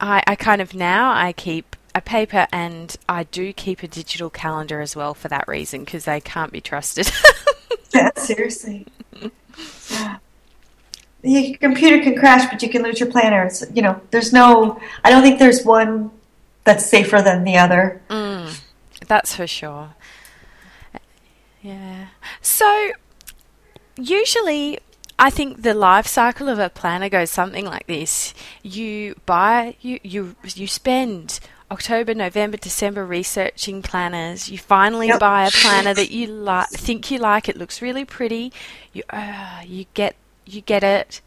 I, 0.00 0.22
I 0.26 0.34
kind 0.36 0.60
of 0.60 0.74
now 0.74 1.12
I 1.12 1.32
keep 1.32 1.76
a 1.94 2.00
paper 2.00 2.46
and 2.52 2.96
I 3.08 3.24
do 3.24 3.52
keep 3.52 3.82
a 3.82 3.88
digital 3.88 4.30
calendar 4.30 4.80
as 4.80 4.96
well 4.96 5.14
for 5.14 5.28
that 5.28 5.46
reason 5.46 5.84
because 5.84 6.04
they 6.06 6.20
can't 6.20 6.52
be 6.52 6.60
trusted. 6.60 7.10
Yeah, 7.94 8.10
seriously. 8.16 8.86
Yeah. 9.90 10.18
Your 11.22 11.56
computer 11.58 12.02
can 12.02 12.16
crash, 12.16 12.50
but 12.50 12.62
you 12.62 12.68
can 12.68 12.82
lose 12.82 12.98
your 12.98 13.10
planner. 13.10 13.44
It's, 13.44 13.64
you 13.72 13.82
know, 13.82 14.00
there's 14.10 14.32
no. 14.32 14.80
I 15.04 15.10
don't 15.10 15.22
think 15.22 15.38
there's 15.38 15.64
one 15.64 16.10
that's 16.64 16.84
safer 16.86 17.22
than 17.22 17.44
the 17.44 17.56
other. 17.56 18.00
Mm, 18.08 18.60
that's 19.06 19.36
for 19.36 19.46
sure. 19.46 19.90
Yeah. 21.60 22.06
So, 22.40 22.92
usually, 23.96 24.80
I 25.16 25.30
think 25.30 25.62
the 25.62 25.74
life 25.74 26.08
cycle 26.08 26.48
of 26.48 26.58
a 26.58 26.68
planner 26.68 27.08
goes 27.08 27.30
something 27.30 27.64
like 27.64 27.86
this: 27.86 28.34
you 28.62 29.14
buy, 29.24 29.76
you 29.80 30.00
you 30.02 30.34
you 30.56 30.66
spend 30.66 31.38
October, 31.72 32.12
November, 32.14 32.58
December 32.58 33.04
researching 33.06 33.80
planners. 33.82 34.50
You 34.50 34.58
finally 34.58 35.08
Yep. 35.08 35.20
buy 35.20 35.46
a 35.46 35.50
planner 35.50 35.94
that 35.94 36.10
you 36.10 36.26
like, 36.26 36.68
think 36.68 37.10
you 37.10 37.18
like. 37.18 37.48
It 37.48 37.56
looks 37.56 37.80
really 37.80 38.04
pretty. 38.04 38.52
You 38.92 39.02
uh, 39.10 39.62
you 39.64 39.86
get 39.94 40.14
you 40.44 40.60
get 40.60 40.84
it 40.84 41.22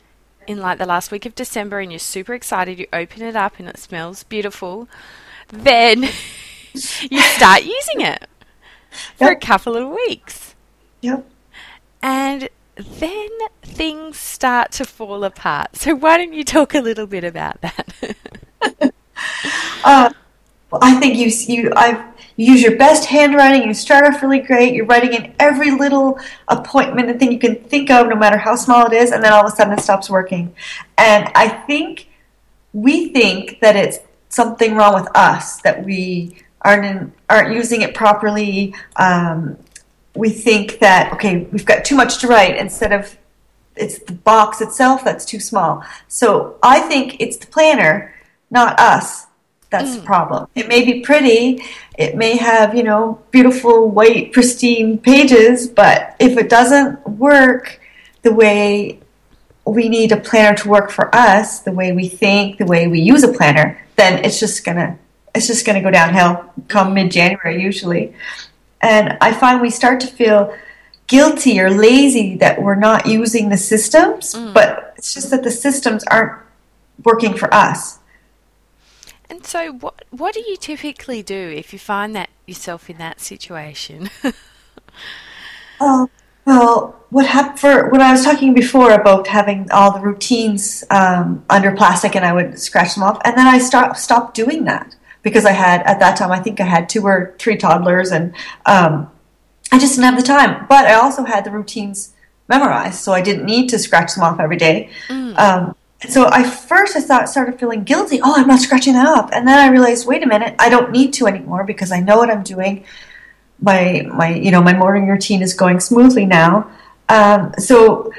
in 0.45 0.59
like 0.59 0.77
the 0.77 0.85
last 0.85 1.11
week 1.11 1.25
of 1.25 1.33
December, 1.33 1.79
and 1.79 1.91
you're 1.91 1.97
super 1.99 2.33
excited. 2.35 2.77
You 2.77 2.85
open 2.93 3.23
it 3.23 3.35
up, 3.35 3.57
and 3.57 3.67
it 3.67 3.79
smells 3.79 4.21
beautiful. 4.23 4.87
Then 5.49 6.03
you 6.73 7.19
start 7.21 7.63
using 7.63 8.01
it 8.01 8.27
for 9.15 9.29
a 9.31 9.35
couple 9.35 9.75
of 9.75 9.89
weeks. 9.89 10.53
Yep. 11.01 11.25
And 12.03 12.49
then 12.77 13.29
things 13.63 14.17
start 14.19 14.71
to 14.73 14.85
fall 14.85 15.23
apart. 15.23 15.75
So 15.75 15.95
why 15.95 16.17
don't 16.17 16.33
you 16.33 16.43
talk 16.43 16.75
a 16.75 16.81
little 16.81 17.07
bit 17.07 17.23
about 17.23 17.61
that? 17.61 18.15
Uh, 19.83 20.11
well, 20.71 20.81
I 20.83 20.99
think 20.99 21.15
you 21.17 21.27
you 21.53 21.71
I 21.75 22.11
you 22.35 22.51
use 22.53 22.61
your 22.61 22.75
best 22.77 23.05
handwriting. 23.05 23.67
You 23.67 23.73
start 23.73 24.05
off 24.05 24.21
really 24.21 24.39
great. 24.39 24.73
You're 24.73 24.85
writing 24.85 25.13
in 25.13 25.33
every 25.39 25.71
little 25.71 26.19
appointment 26.47 27.09
and 27.09 27.19
thing 27.19 27.31
you 27.31 27.39
can 27.39 27.55
think 27.55 27.89
of, 27.89 28.07
no 28.07 28.15
matter 28.15 28.37
how 28.37 28.55
small 28.55 28.85
it 28.85 28.93
is, 28.93 29.11
and 29.11 29.23
then 29.23 29.31
all 29.31 29.45
of 29.45 29.53
a 29.53 29.55
sudden 29.55 29.73
it 29.73 29.81
stops 29.81 30.09
working. 30.09 30.53
And 30.97 31.29
I 31.35 31.47
think 31.47 32.09
we 32.73 33.09
think 33.09 33.59
that 33.61 33.75
it's 33.75 33.99
something 34.29 34.75
wrong 34.75 34.95
with 34.95 35.07
us 35.15 35.61
that 35.61 35.85
we 35.85 36.37
aren't 36.61 36.85
in, 36.85 37.13
aren't 37.29 37.55
using 37.55 37.81
it 37.81 37.93
properly. 37.93 38.75
Um, 38.97 39.57
we 40.15 40.29
think 40.29 40.79
that 40.79 41.13
okay, 41.13 41.47
we've 41.51 41.65
got 41.65 41.85
too 41.85 41.95
much 41.95 42.19
to 42.19 42.27
write 42.27 42.57
instead 42.57 42.91
of 42.91 43.17
it's 43.75 43.99
the 43.99 44.13
box 44.13 44.61
itself 44.61 45.03
that's 45.03 45.25
too 45.25 45.39
small. 45.39 45.83
So 46.07 46.57
I 46.63 46.79
think 46.79 47.17
it's 47.19 47.37
the 47.37 47.47
planner, 47.47 48.13
not 48.49 48.79
us. 48.79 49.24
That's 49.77 49.95
the 49.95 50.01
mm. 50.01 50.05
problem. 50.05 50.47
It 50.55 50.67
may 50.67 50.85
be 50.85 51.01
pretty, 51.01 51.63
it 51.97 52.15
may 52.15 52.37
have, 52.37 52.75
you 52.75 52.83
know, 52.83 53.21
beautiful 53.31 53.89
white 53.89 54.31
pristine 54.31 54.97
pages, 54.97 55.67
but 55.67 56.15
if 56.19 56.37
it 56.37 56.49
doesn't 56.49 57.07
work 57.07 57.81
the 58.21 58.33
way 58.33 58.99
we 59.65 59.89
need 59.89 60.11
a 60.11 60.17
planner 60.17 60.55
to 60.57 60.69
work 60.69 60.91
for 60.91 61.13
us, 61.13 61.59
the 61.59 61.71
way 61.71 61.91
we 61.91 62.07
think, 62.07 62.57
the 62.57 62.65
way 62.65 62.87
we 62.87 63.01
use 63.01 63.23
a 63.23 63.31
planner, 63.31 63.81
then 63.95 64.23
it's 64.23 64.39
just 64.39 64.63
gonna 64.63 64.97
it's 65.33 65.47
just 65.47 65.65
gonna 65.65 65.81
go 65.81 65.91
downhill 65.91 66.45
come 66.67 66.93
mid 66.93 67.11
January 67.11 67.61
usually. 67.61 68.13
And 68.81 69.17
I 69.19 69.33
find 69.33 69.61
we 69.61 69.69
start 69.69 69.99
to 70.01 70.07
feel 70.07 70.55
guilty 71.07 71.59
or 71.59 71.69
lazy 71.69 72.37
that 72.37 72.61
we're 72.61 72.75
not 72.75 73.05
using 73.05 73.49
the 73.49 73.57
systems, 73.57 74.33
mm. 74.33 74.53
but 74.53 74.93
it's 74.97 75.13
just 75.13 75.31
that 75.31 75.43
the 75.43 75.51
systems 75.51 76.03
aren't 76.05 76.39
working 77.03 77.35
for 77.35 77.53
us. 77.53 77.99
And 79.29 79.45
so 79.45 79.73
what 79.73 80.05
what 80.11 80.33
do 80.33 80.39
you 80.41 80.57
typically 80.57 81.21
do 81.23 81.35
if 81.35 81.73
you 81.73 81.79
find 81.79 82.15
that 82.15 82.29
yourself 82.45 82.89
in 82.89 82.97
that 82.97 83.19
situation? 83.19 84.09
Oh, 85.79 86.09
well, 86.45 86.95
what 87.09 87.25
happened 87.25 87.59
for 87.59 87.89
when 87.89 88.01
I 88.01 88.11
was 88.11 88.23
talking 88.23 88.53
before 88.53 88.91
about 88.91 89.27
having 89.27 89.69
all 89.71 89.91
the 89.91 89.99
routines 89.99 90.83
um, 90.91 91.43
under 91.49 91.71
plastic 91.75 92.15
and 92.15 92.23
I 92.23 92.33
would 92.33 92.59
scratch 92.59 92.93
them 92.93 93.03
off, 93.03 93.19
and 93.25 93.37
then 93.37 93.47
I 93.47 93.57
start, 93.57 93.97
stopped 93.97 94.35
doing 94.35 94.65
that 94.65 94.95
because 95.23 95.45
I 95.45 95.51
had, 95.51 95.81
at 95.83 95.99
that 95.99 96.17
time, 96.17 96.31
I 96.31 96.39
think 96.39 96.59
I 96.61 96.65
had 96.65 96.87
two 96.87 97.03
or 97.03 97.35
three 97.39 97.57
toddlers 97.57 98.11
and 98.11 98.35
um, 98.65 99.09
I 99.71 99.79
just 99.79 99.95
didn't 99.95 100.05
have 100.05 100.17
the 100.17 100.27
time. 100.27 100.65
But 100.69 100.85
I 100.85 100.93
also 100.93 101.23
had 101.23 101.43
the 101.45 101.51
routines 101.51 102.13
memorized, 102.47 102.99
so 102.99 103.11
I 103.11 103.21
didn't 103.21 103.45
need 103.45 103.69
to 103.69 103.79
scratch 103.79 104.13
them 104.13 104.23
off 104.23 104.39
every 104.39 104.57
day. 104.57 104.91
Um, 105.37 105.75
and 106.05 106.13
so 106.13 106.29
I 106.31 106.43
first 106.43 106.95
I 106.95 107.01
thought 107.01 107.29
started 107.29 107.59
feeling 107.59 107.83
guilty. 107.83 108.19
Oh, 108.23 108.35
I'm 108.37 108.47
not 108.47 108.59
scratching 108.59 108.93
that 108.93 109.07
up. 109.07 109.31
and 109.33 109.47
then 109.47 109.57
I 109.57 109.71
realized, 109.71 110.07
wait 110.07 110.23
a 110.23 110.27
minute, 110.27 110.55
I 110.59 110.69
don't 110.69 110.91
need 110.91 111.13
to 111.13 111.27
anymore 111.27 111.63
because 111.63 111.91
I 111.91 111.99
know 111.99 112.17
what 112.17 112.29
I'm 112.29 112.43
doing 112.43 112.85
my 113.61 114.01
my 114.13 114.35
you 114.35 114.51
know 114.51 114.61
my 114.61 114.73
morning 114.73 115.07
routine 115.07 115.41
is 115.41 115.53
going 115.53 115.79
smoothly 115.79 116.25
now. 116.25 116.69
Um, 117.09 117.53
so 117.57 118.11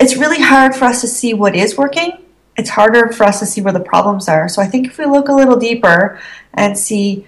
it's 0.00 0.16
really 0.16 0.40
hard 0.40 0.74
for 0.74 0.84
us 0.84 1.00
to 1.02 1.06
see 1.06 1.34
what 1.34 1.54
is 1.54 1.76
working. 1.76 2.18
It's 2.56 2.70
harder 2.70 3.12
for 3.12 3.24
us 3.24 3.40
to 3.40 3.46
see 3.46 3.60
where 3.60 3.72
the 3.72 3.80
problems 3.80 4.28
are. 4.28 4.48
So 4.48 4.62
I 4.62 4.66
think 4.66 4.86
if 4.86 4.98
we 4.98 5.06
look 5.06 5.28
a 5.28 5.32
little 5.32 5.56
deeper 5.56 6.20
and 6.52 6.78
see, 6.78 7.26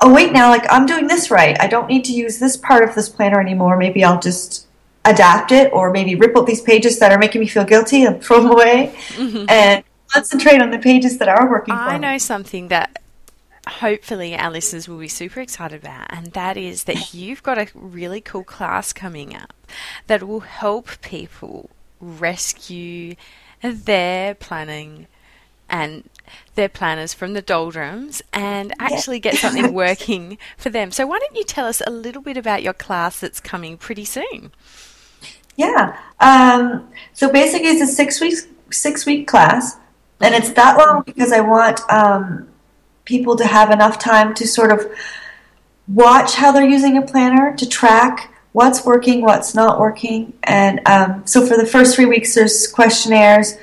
oh 0.00 0.12
wait, 0.12 0.32
now 0.32 0.50
like 0.50 0.64
I'm 0.70 0.86
doing 0.86 1.06
this 1.06 1.30
right. 1.30 1.56
I 1.60 1.66
don't 1.66 1.88
need 1.88 2.04
to 2.06 2.12
use 2.12 2.38
this 2.38 2.56
part 2.56 2.88
of 2.88 2.94
this 2.94 3.08
planner 3.08 3.40
anymore. 3.40 3.76
Maybe 3.76 4.02
I'll 4.04 4.20
just 4.20 4.63
adapt 5.04 5.52
it, 5.52 5.72
or 5.72 5.90
maybe 5.90 6.14
rip 6.14 6.36
out 6.36 6.46
these 6.46 6.60
pages 6.60 6.98
that 6.98 7.12
are 7.12 7.18
making 7.18 7.40
me 7.40 7.46
feel 7.46 7.64
guilty 7.64 8.04
and 8.04 8.22
throw 8.22 8.40
them 8.40 8.52
away, 8.52 8.94
mm-hmm. 9.10 9.46
and 9.48 9.84
concentrate 10.08 10.60
on 10.60 10.70
the 10.70 10.78
pages 10.78 11.18
that 11.18 11.28
are 11.28 11.48
working. 11.50 11.74
I 11.74 11.98
know 11.98 12.12
Me. 12.12 12.18
something 12.18 12.68
that 12.68 13.02
hopefully 13.66 14.36
our 14.36 14.50
listeners 14.50 14.88
will 14.88 14.98
be 14.98 15.08
super 15.08 15.40
excited 15.40 15.82
about, 15.82 16.06
and 16.10 16.28
that 16.32 16.56
is 16.56 16.84
that 16.84 17.14
you've 17.14 17.42
got 17.42 17.58
a 17.58 17.68
really 17.74 18.20
cool 18.20 18.44
class 18.44 18.92
coming 18.92 19.34
up 19.34 19.52
that 20.06 20.22
will 20.22 20.40
help 20.40 21.00
people 21.00 21.70
rescue 22.00 23.14
their 23.62 24.34
planning 24.34 25.06
and 25.68 26.08
their 26.54 26.68
planners 26.68 27.14
from 27.14 27.32
the 27.32 27.42
doldrums 27.42 28.22
and 28.32 28.72
actually 28.78 29.18
get 29.18 29.34
something 29.36 29.72
working 29.72 30.38
for 30.56 30.70
them. 30.70 30.90
So, 30.90 31.06
why 31.06 31.18
don't 31.18 31.36
you 31.36 31.44
tell 31.44 31.66
us 31.66 31.82
a 31.86 31.90
little 31.90 32.22
bit 32.22 32.36
about 32.36 32.62
your 32.62 32.72
class 32.72 33.18
that's 33.18 33.40
coming 33.40 33.76
pretty 33.76 34.04
soon? 34.04 34.52
Yeah. 35.56 35.96
Um, 36.20 36.88
so 37.12 37.30
basically, 37.30 37.68
it's 37.68 37.82
a 37.82 37.86
six 37.86 38.20
weeks 38.20 38.46
six 38.70 39.06
week 39.06 39.28
class, 39.28 39.76
and 40.20 40.34
it's 40.34 40.50
that 40.52 40.78
long 40.78 41.02
because 41.04 41.32
I 41.32 41.40
want 41.40 41.80
um, 41.90 42.48
people 43.04 43.36
to 43.36 43.46
have 43.46 43.70
enough 43.70 43.98
time 43.98 44.34
to 44.34 44.46
sort 44.46 44.72
of 44.72 44.90
watch 45.86 46.34
how 46.34 46.50
they're 46.50 46.68
using 46.68 46.96
a 46.96 47.02
planner 47.02 47.54
to 47.56 47.68
track 47.68 48.32
what's 48.52 48.84
working, 48.84 49.22
what's 49.22 49.54
not 49.54 49.80
working, 49.80 50.32
and 50.44 50.80
um, 50.86 51.26
so 51.26 51.46
for 51.46 51.56
the 51.56 51.66
first 51.66 51.94
three 51.94 52.06
weeks, 52.06 52.34
there's 52.34 52.66
questionnaires 52.66 53.56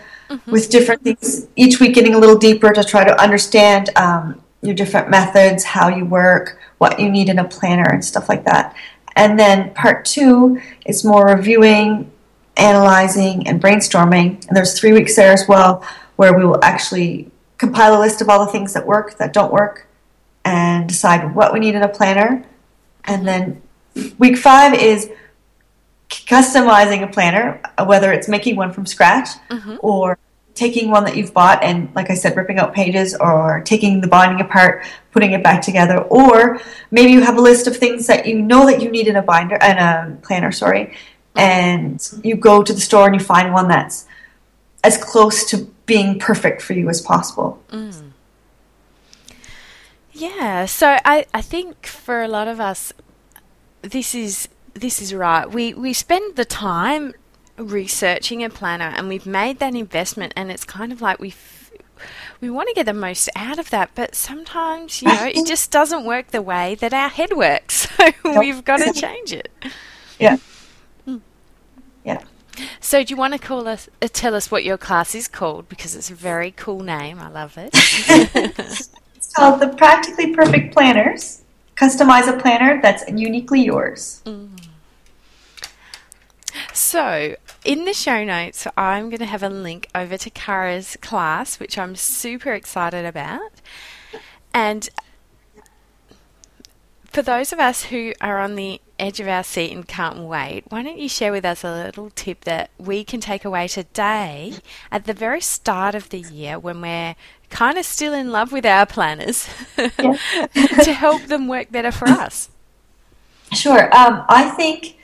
with 0.45 0.69
different 0.69 1.03
things. 1.03 1.47
Each 1.55 1.79
week, 1.79 1.95
getting 1.95 2.13
a 2.13 2.17
little 2.17 2.37
deeper 2.37 2.71
to 2.71 2.83
try 2.83 3.03
to 3.03 3.21
understand 3.21 3.89
um, 3.95 4.41
your 4.61 4.75
different 4.75 5.09
methods, 5.09 5.63
how 5.63 5.89
you 5.89 6.05
work, 6.05 6.59
what 6.77 6.99
you 6.99 7.09
need 7.09 7.29
in 7.29 7.39
a 7.39 7.43
planner, 7.43 7.89
and 7.91 8.03
stuff 8.03 8.29
like 8.29 8.45
that. 8.45 8.75
And 9.15 9.39
then 9.39 9.73
part 9.73 10.05
two 10.05 10.61
is 10.85 11.03
more 11.03 11.27
reviewing, 11.27 12.11
analyzing, 12.57 13.47
and 13.47 13.61
brainstorming. 13.61 14.47
And 14.47 14.55
there's 14.55 14.79
three 14.79 14.93
weeks 14.93 15.15
there 15.15 15.31
as 15.31 15.47
well 15.47 15.85
where 16.15 16.37
we 16.37 16.45
will 16.45 16.63
actually 16.63 17.29
compile 17.57 17.97
a 17.97 17.99
list 17.99 18.21
of 18.21 18.29
all 18.29 18.45
the 18.45 18.51
things 18.51 18.73
that 18.73 18.85
work, 18.85 19.17
that 19.17 19.33
don't 19.33 19.51
work, 19.51 19.87
and 20.45 20.87
decide 20.87 21.35
what 21.35 21.53
we 21.53 21.59
need 21.59 21.75
in 21.75 21.83
a 21.83 21.89
planner. 21.89 22.43
And 23.05 23.27
then 23.27 23.61
week 24.17 24.37
five 24.37 24.73
is 24.73 25.09
customizing 26.09 27.03
a 27.03 27.07
planner, 27.07 27.61
whether 27.85 28.11
it's 28.11 28.27
making 28.27 28.55
one 28.55 28.71
from 28.73 28.85
scratch 28.85 29.29
mm-hmm. 29.49 29.77
or 29.81 30.17
taking 30.53 30.91
one 30.91 31.03
that 31.05 31.15
you've 31.15 31.33
bought 31.33 31.63
and, 31.63 31.93
like 31.95 32.09
I 32.09 32.15
said, 32.15 32.35
ripping 32.35 32.59
out 32.59 32.73
pages 32.73 33.15
or 33.15 33.61
taking 33.65 34.01
the 34.01 34.07
binding 34.07 34.41
apart, 34.41 34.85
putting 35.11 35.31
it 35.31 35.43
back 35.43 35.61
together, 35.61 35.99
or 36.03 36.59
maybe 36.91 37.11
you 37.11 37.21
have 37.21 37.37
a 37.37 37.41
list 37.41 37.67
of 37.67 37.77
things 37.77 38.07
that 38.07 38.25
you 38.25 38.41
know 38.41 38.65
that 38.65 38.81
you 38.81 38.89
need 38.89 39.07
in 39.07 39.15
a 39.15 39.21
binder 39.21 39.57
and 39.61 39.79
a 39.79 40.17
planner, 40.21 40.51
sorry, 40.51 40.95
and 41.35 42.11
you 42.23 42.35
go 42.35 42.63
to 42.63 42.73
the 42.73 42.81
store 42.81 43.07
and 43.07 43.15
you 43.15 43.21
find 43.21 43.53
one 43.53 43.67
that's 43.67 44.05
as 44.83 44.97
close 44.97 45.45
to 45.45 45.69
being 45.85 46.19
perfect 46.19 46.61
for 46.61 46.73
you 46.73 46.89
as 46.89 47.01
possible. 47.01 47.61
Mm. 47.69 48.11
Yeah, 50.13 50.65
so 50.65 50.97
I, 51.05 51.25
I 51.33 51.41
think 51.41 51.85
for 51.85 52.21
a 52.21 52.27
lot 52.27 52.47
of 52.47 52.59
us, 52.59 52.93
this 53.81 54.13
is 54.13 54.47
this 54.73 55.01
is 55.01 55.13
right. 55.13 55.49
We 55.49 55.73
we 55.73 55.93
spend 55.93 56.35
the 56.35 56.45
time 56.45 57.13
researching 57.57 58.43
a 58.43 58.49
planner, 58.49 58.93
and 58.95 59.07
we've 59.07 59.25
made 59.25 59.59
that 59.59 59.75
investment, 59.75 60.33
and 60.35 60.51
it's 60.51 60.63
kind 60.63 60.91
of 60.91 61.01
like 61.01 61.19
we 61.19 61.33
we 62.39 62.49
want 62.49 62.67
to 62.69 62.73
get 62.73 62.85
the 62.87 62.93
most 62.93 63.29
out 63.35 63.59
of 63.59 63.69
that, 63.69 63.91
but 63.95 64.15
sometimes 64.15 65.01
you 65.01 65.07
know 65.07 65.25
it 65.25 65.45
just 65.47 65.71
doesn't 65.71 66.05
work 66.05 66.27
the 66.27 66.41
way 66.41 66.75
that 66.75 66.93
our 66.93 67.09
head 67.09 67.33
works. 67.33 67.87
So 68.23 68.39
we've 68.39 68.63
got 68.63 68.77
to 68.77 68.93
change 68.99 69.33
it. 69.33 69.51
Yeah. 70.19 70.37
Mm. 71.07 71.21
Yeah. 72.05 72.21
So, 72.79 73.03
do 73.03 73.11
you 73.11 73.17
want 73.17 73.33
to 73.33 73.39
call 73.39 73.67
us, 73.67 73.89
uh, 74.01 74.07
tell 74.11 74.35
us 74.35 74.51
what 74.51 74.63
your 74.63 74.77
class 74.77 75.15
is 75.15 75.27
called? 75.27 75.67
Because 75.69 75.95
it's 75.95 76.09
a 76.09 76.15
very 76.15 76.51
cool 76.51 76.81
name. 76.81 77.19
I 77.19 77.29
love 77.29 77.57
it. 77.57 77.69
it's 77.73 79.33
called 79.33 79.59
the 79.59 79.69
Practically 79.69 80.33
Perfect 80.33 80.73
Planners. 80.73 81.43
Customize 81.75 82.27
a 82.27 82.39
planner 82.39 82.81
that's 82.81 83.03
uniquely 83.09 83.63
yours. 83.63 84.21
Mm. 84.25 84.49
So, 86.91 87.37
in 87.63 87.85
the 87.85 87.93
show 87.93 88.25
notes, 88.25 88.67
I'm 88.75 89.09
going 89.09 89.19
to 89.19 89.25
have 89.25 89.43
a 89.43 89.49
link 89.49 89.87
over 89.95 90.17
to 90.17 90.29
Cara's 90.29 90.97
class, 90.99 91.57
which 91.57 91.77
I'm 91.77 91.95
super 91.95 92.51
excited 92.51 93.05
about. 93.05 93.49
And 94.53 94.89
for 97.05 97.21
those 97.21 97.53
of 97.53 97.61
us 97.61 97.83
who 97.83 98.11
are 98.19 98.39
on 98.39 98.55
the 98.55 98.81
edge 98.99 99.21
of 99.21 99.29
our 99.29 99.41
seat 99.41 99.71
and 99.71 99.87
can't 99.87 100.17
wait, 100.17 100.63
why 100.67 100.83
don't 100.83 100.97
you 100.97 101.07
share 101.07 101.31
with 101.31 101.45
us 101.45 101.63
a 101.63 101.71
little 101.71 102.09
tip 102.09 102.43
that 102.43 102.71
we 102.77 103.05
can 103.05 103.21
take 103.21 103.45
away 103.45 103.69
today 103.69 104.55
at 104.91 105.05
the 105.05 105.13
very 105.13 105.39
start 105.39 105.95
of 105.95 106.09
the 106.09 106.19
year 106.19 106.59
when 106.59 106.81
we're 106.81 107.15
kind 107.49 107.77
of 107.77 107.85
still 107.85 108.13
in 108.13 108.31
love 108.33 108.51
with 108.51 108.65
our 108.65 108.85
planners 108.85 109.47
to 109.77 110.93
help 110.93 111.21
them 111.27 111.47
work 111.47 111.71
better 111.71 111.93
for 111.93 112.09
us? 112.09 112.49
Sure. 113.53 113.85
Um, 113.95 114.25
I 114.27 114.49
think 114.49 114.97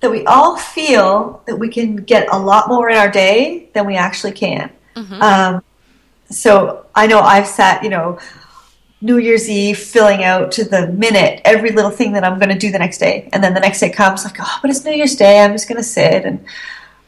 that 0.00 0.10
we 0.10 0.24
all 0.26 0.56
feel 0.56 1.42
that 1.46 1.56
we 1.56 1.68
can 1.68 1.96
get 1.96 2.26
a 2.32 2.38
lot 2.38 2.68
more 2.68 2.88
in 2.90 2.96
our 2.96 3.10
day 3.10 3.68
than 3.74 3.86
we 3.86 3.96
actually 3.96 4.32
can. 4.32 4.70
Mm-hmm. 4.96 5.22
Um, 5.22 5.62
so 6.30 6.86
I 6.94 7.06
know 7.06 7.20
I've 7.20 7.46
sat, 7.46 7.82
you 7.82 7.90
know, 7.90 8.18
New 9.02 9.18
Year's 9.18 9.48
Eve 9.48 9.78
filling 9.78 10.24
out 10.24 10.52
to 10.52 10.64
the 10.64 10.88
minute 10.88 11.40
every 11.44 11.72
little 11.72 11.90
thing 11.90 12.12
that 12.12 12.24
I'm 12.24 12.38
going 12.38 12.50
to 12.50 12.58
do 12.58 12.70
the 12.70 12.78
next 12.78 12.98
day. 12.98 13.28
And 13.32 13.42
then 13.42 13.54
the 13.54 13.60
next 13.60 13.80
day 13.80 13.90
comes 13.90 14.24
like, 14.24 14.36
oh, 14.40 14.58
but 14.60 14.70
it's 14.70 14.84
New 14.84 14.92
Year's 14.92 15.16
Day. 15.16 15.40
I'm 15.40 15.52
just 15.52 15.68
going 15.68 15.78
to 15.78 15.82
sit 15.82 16.24
and 16.24 16.44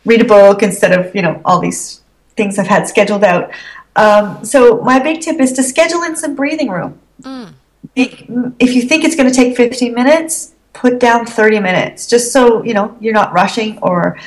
read 0.05 0.23
a 0.23 0.25
book 0.25 0.63
instead 0.63 0.93
of, 0.93 1.15
you 1.15 1.23
know, 1.23 1.41
all 1.45 1.61
these 1.61 2.01
things 2.37 2.59
I've 2.59 2.67
had 2.67 2.89
scheduled 2.89 3.25
out. 3.25 3.53
Um, 3.95 4.43
so 4.45 4.81
my 4.81 4.99
big 4.99 5.21
tip 5.21 5.39
is 5.39 5.53
to 5.53 5.63
schedule 5.63 6.03
in 6.03 6.17
some 6.17 6.35
breathing 6.35 6.71
room. 6.71 6.99
Mm. 7.21 7.53
If 7.95 8.75
you 8.75 8.83
think 8.83 9.05
it's 9.05 9.17
going 9.17 9.29
to 9.29 9.35
take 9.35 9.55
15 9.55 9.93
minutes, 9.93 10.52
put 10.73 10.99
down 10.99 11.26
30 11.26 11.61
minutes 11.61 12.07
just 12.07 12.33
so, 12.33 12.62
you 12.62 12.75
know, 12.75 12.97
you're 13.00 13.12
not 13.12 13.33
rushing 13.33 13.79
or, 13.79 14.19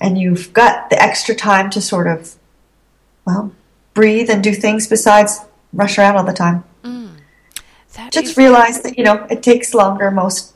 and 0.00 0.18
you've 0.18 0.52
got 0.52 0.90
the 0.90 1.02
extra 1.02 1.34
time 1.34 1.70
to 1.70 1.80
sort 1.80 2.06
of, 2.06 2.36
well, 3.24 3.52
breathe 3.94 4.30
and 4.30 4.42
do 4.42 4.52
things 4.52 4.86
besides 4.86 5.40
rush 5.72 5.98
around 5.98 6.16
all 6.16 6.24
the 6.24 6.32
time. 6.32 6.64
Mm. 6.84 7.18
That 7.94 8.12
just 8.12 8.36
realize 8.36 8.80
that 8.82 8.96
you 8.96 9.02
know 9.02 9.26
it 9.28 9.42
takes 9.42 9.74
longer. 9.74 10.12
Most 10.12 10.54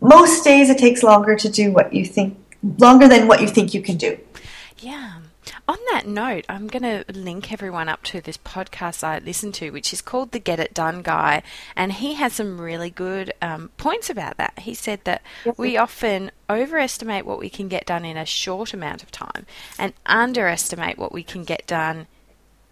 most 0.00 0.42
days 0.42 0.68
it 0.68 0.78
takes 0.78 1.04
longer 1.04 1.36
to 1.36 1.48
do 1.48 1.70
what 1.70 1.92
you 1.94 2.04
think 2.04 2.36
longer 2.78 3.06
than 3.06 3.28
what 3.28 3.40
you 3.40 3.46
think 3.46 3.72
you 3.72 3.80
can 3.80 3.96
do. 3.96 4.18
Yeah 4.78 5.20
on 5.66 5.78
that 5.92 6.06
note, 6.06 6.44
I'm 6.48 6.66
going 6.66 6.82
to 6.82 7.04
link 7.12 7.50
everyone 7.52 7.88
up 7.88 8.02
to 8.04 8.20
this 8.20 8.36
podcast 8.36 9.02
I 9.02 9.18
listened 9.18 9.54
to, 9.54 9.70
which 9.70 9.92
is 9.92 10.02
called 10.02 10.32
The 10.32 10.38
Get 10.38 10.60
It 10.60 10.74
Done 10.74 11.00
Guy. 11.00 11.42
And 11.74 11.92
he 11.92 12.14
has 12.14 12.34
some 12.34 12.60
really 12.60 12.90
good 12.90 13.32
um, 13.40 13.70
points 13.78 14.10
about 14.10 14.36
that. 14.36 14.58
He 14.60 14.74
said 14.74 15.00
that 15.04 15.22
we 15.56 15.76
often 15.78 16.30
overestimate 16.50 17.24
what 17.24 17.38
we 17.38 17.48
can 17.48 17.68
get 17.68 17.86
done 17.86 18.04
in 18.04 18.16
a 18.16 18.26
short 18.26 18.74
amount 18.74 19.02
of 19.02 19.10
time 19.10 19.46
and 19.78 19.94
underestimate 20.04 20.98
what 20.98 21.12
we 21.12 21.22
can 21.22 21.44
get 21.44 21.66
done 21.66 22.08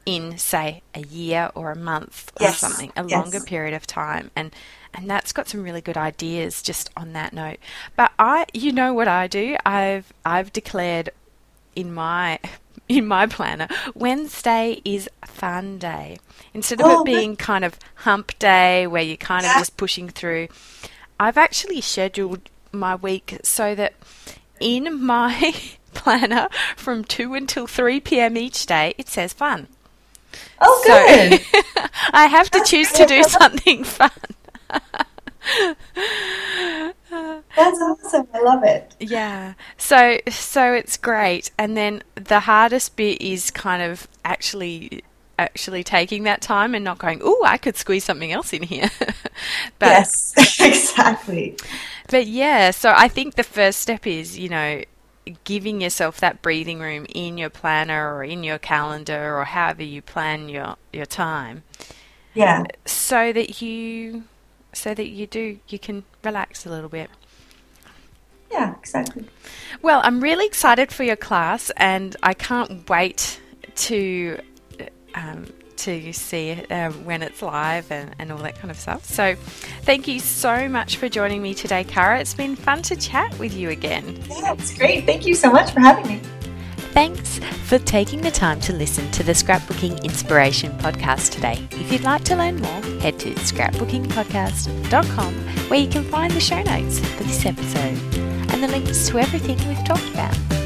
in 0.04 0.36
say 0.36 0.82
a 0.94 1.00
year 1.00 1.50
or 1.54 1.70
a 1.70 1.76
month 1.76 2.32
or 2.40 2.44
yes. 2.44 2.58
something 2.58 2.92
a 2.96 3.06
yes. 3.06 3.12
longer 3.12 3.40
period 3.40 3.72
of 3.72 3.86
time 3.86 4.32
and 4.34 4.52
and 4.92 5.08
that's 5.08 5.32
got 5.32 5.48
some 5.48 5.62
really 5.62 5.80
good 5.80 5.96
ideas 5.96 6.60
just 6.60 6.90
on 6.96 7.12
that 7.12 7.32
note 7.32 7.58
but 7.94 8.10
i 8.18 8.44
you 8.52 8.72
know 8.72 8.92
what 8.92 9.06
i 9.06 9.28
do 9.28 9.56
i've 9.64 10.12
i've 10.24 10.52
declared 10.52 11.08
in 11.76 11.94
my 11.94 12.36
in 12.96 13.06
my 13.06 13.26
planner 13.26 13.68
wednesday 13.94 14.80
is 14.84 15.08
fun 15.24 15.78
day 15.78 16.18
instead 16.54 16.80
of 16.80 16.86
oh, 16.86 17.00
it 17.00 17.04
being 17.04 17.36
kind 17.36 17.64
of 17.64 17.78
hump 17.96 18.38
day 18.38 18.86
where 18.86 19.02
you're 19.02 19.16
kind 19.16 19.44
yeah. 19.44 19.52
of 19.52 19.58
just 19.58 19.76
pushing 19.76 20.08
through 20.08 20.48
i've 21.18 21.38
actually 21.38 21.80
scheduled 21.80 22.50
my 22.72 22.94
week 22.94 23.38
so 23.42 23.74
that 23.74 23.94
in 24.60 25.02
my 25.02 25.54
planner 25.94 26.48
from 26.76 27.04
2 27.04 27.34
until 27.34 27.66
3 27.66 28.00
p.m. 28.00 28.36
each 28.36 28.66
day 28.66 28.94
it 28.98 29.08
says 29.08 29.32
fun 29.32 29.68
Oh, 30.60 30.82
good. 30.86 31.40
So 31.40 31.86
I 32.12 32.26
have 32.26 32.50
to 32.50 32.62
choose 32.64 32.92
to 32.92 33.06
do 33.06 33.22
something 33.24 33.84
fun. 33.84 34.10
That's 37.62 37.80
awesome. 37.80 38.26
I 38.34 38.40
love 38.40 38.64
it. 38.64 38.96
Yeah. 38.98 39.54
So 39.76 40.18
so 40.28 40.72
it's 40.72 40.96
great. 40.96 41.50
And 41.56 41.76
then 41.76 42.02
the 42.14 42.40
hardest 42.40 42.96
bit 42.96 43.20
is 43.22 43.50
kind 43.50 43.82
of 43.82 44.08
actually 44.24 45.02
actually 45.38 45.82
taking 45.82 46.24
that 46.24 46.40
time 46.40 46.74
and 46.74 46.84
not 46.84 46.98
going, 46.98 47.20
"Oh, 47.22 47.42
I 47.46 47.58
could 47.58 47.76
squeeze 47.76 48.04
something 48.04 48.32
else 48.32 48.52
in 48.52 48.62
here." 48.62 48.90
but, 49.78 49.86
yes, 49.86 50.34
exactly. 50.60 51.56
But 52.08 52.26
yeah, 52.26 52.72
so 52.72 52.92
I 52.96 53.08
think 53.08 53.36
the 53.36 53.44
first 53.44 53.80
step 53.80 54.06
is, 54.06 54.38
you 54.38 54.48
know, 54.48 54.82
giving 55.44 55.80
yourself 55.80 56.18
that 56.18 56.42
breathing 56.42 56.80
room 56.80 57.06
in 57.14 57.38
your 57.38 57.50
planner 57.50 58.14
or 58.14 58.24
in 58.24 58.42
your 58.42 58.58
calendar 58.58 59.38
or 59.38 59.44
however 59.44 59.84
you 59.84 60.02
plan 60.02 60.48
your 60.48 60.76
your 60.92 61.06
time. 61.06 61.62
Yeah. 62.34 62.64
So 62.86 63.32
that 63.32 63.62
you 63.62 64.24
so 64.72 64.94
that 64.94 65.08
you 65.08 65.26
do 65.26 65.58
you 65.68 65.78
can 65.78 66.04
relax 66.24 66.66
a 66.66 66.70
little 66.70 66.88
bit. 66.88 67.10
Yeah, 68.52 68.74
exactly. 68.78 69.24
Well, 69.80 70.00
I'm 70.04 70.20
really 70.20 70.46
excited 70.46 70.92
for 70.92 71.04
your 71.04 71.16
class 71.16 71.70
and 71.76 72.14
I 72.22 72.34
can't 72.34 72.88
wait 72.88 73.40
to 73.76 74.38
um, 75.14 75.46
to 75.78 76.12
see 76.12 76.50
it 76.50 76.70
um, 76.70 77.04
when 77.04 77.22
it's 77.22 77.42
live 77.42 77.90
and, 77.90 78.14
and 78.18 78.30
all 78.30 78.38
that 78.38 78.56
kind 78.56 78.70
of 78.70 78.78
stuff. 78.78 79.04
So, 79.04 79.34
thank 79.82 80.06
you 80.06 80.20
so 80.20 80.68
much 80.68 80.96
for 80.96 81.08
joining 81.08 81.42
me 81.42 81.54
today, 81.54 81.84
Cara. 81.84 82.20
It's 82.20 82.34
been 82.34 82.56
fun 82.56 82.82
to 82.82 82.96
chat 82.96 83.36
with 83.38 83.54
you 83.54 83.70
again. 83.70 84.22
Yeah, 84.28 84.52
it's 84.52 84.76
great. 84.76 85.06
Thank 85.06 85.26
you 85.26 85.34
so 85.34 85.50
much 85.50 85.72
for 85.72 85.80
having 85.80 86.06
me. 86.06 86.20
Thanks 86.92 87.38
for 87.64 87.78
taking 87.78 88.20
the 88.20 88.30
time 88.30 88.60
to 88.60 88.74
listen 88.74 89.10
to 89.12 89.22
the 89.22 89.32
Scrapbooking 89.32 90.04
Inspiration 90.04 90.72
podcast 90.78 91.32
today. 91.32 91.66
If 91.72 91.90
you'd 91.90 92.04
like 92.04 92.22
to 92.24 92.36
learn 92.36 92.60
more, 92.60 92.82
head 93.00 93.18
to 93.20 93.30
scrapbookingpodcast.com 93.30 95.34
where 95.68 95.80
you 95.80 95.88
can 95.88 96.04
find 96.04 96.30
the 96.32 96.40
show 96.40 96.60
notes 96.62 96.98
for 96.98 97.24
this 97.24 97.46
episode 97.46 98.11
the 98.62 98.68
links 98.68 99.08
to 99.08 99.18
everything 99.18 99.58
we've 99.68 99.84
talked 99.84 100.08
about. 100.10 100.61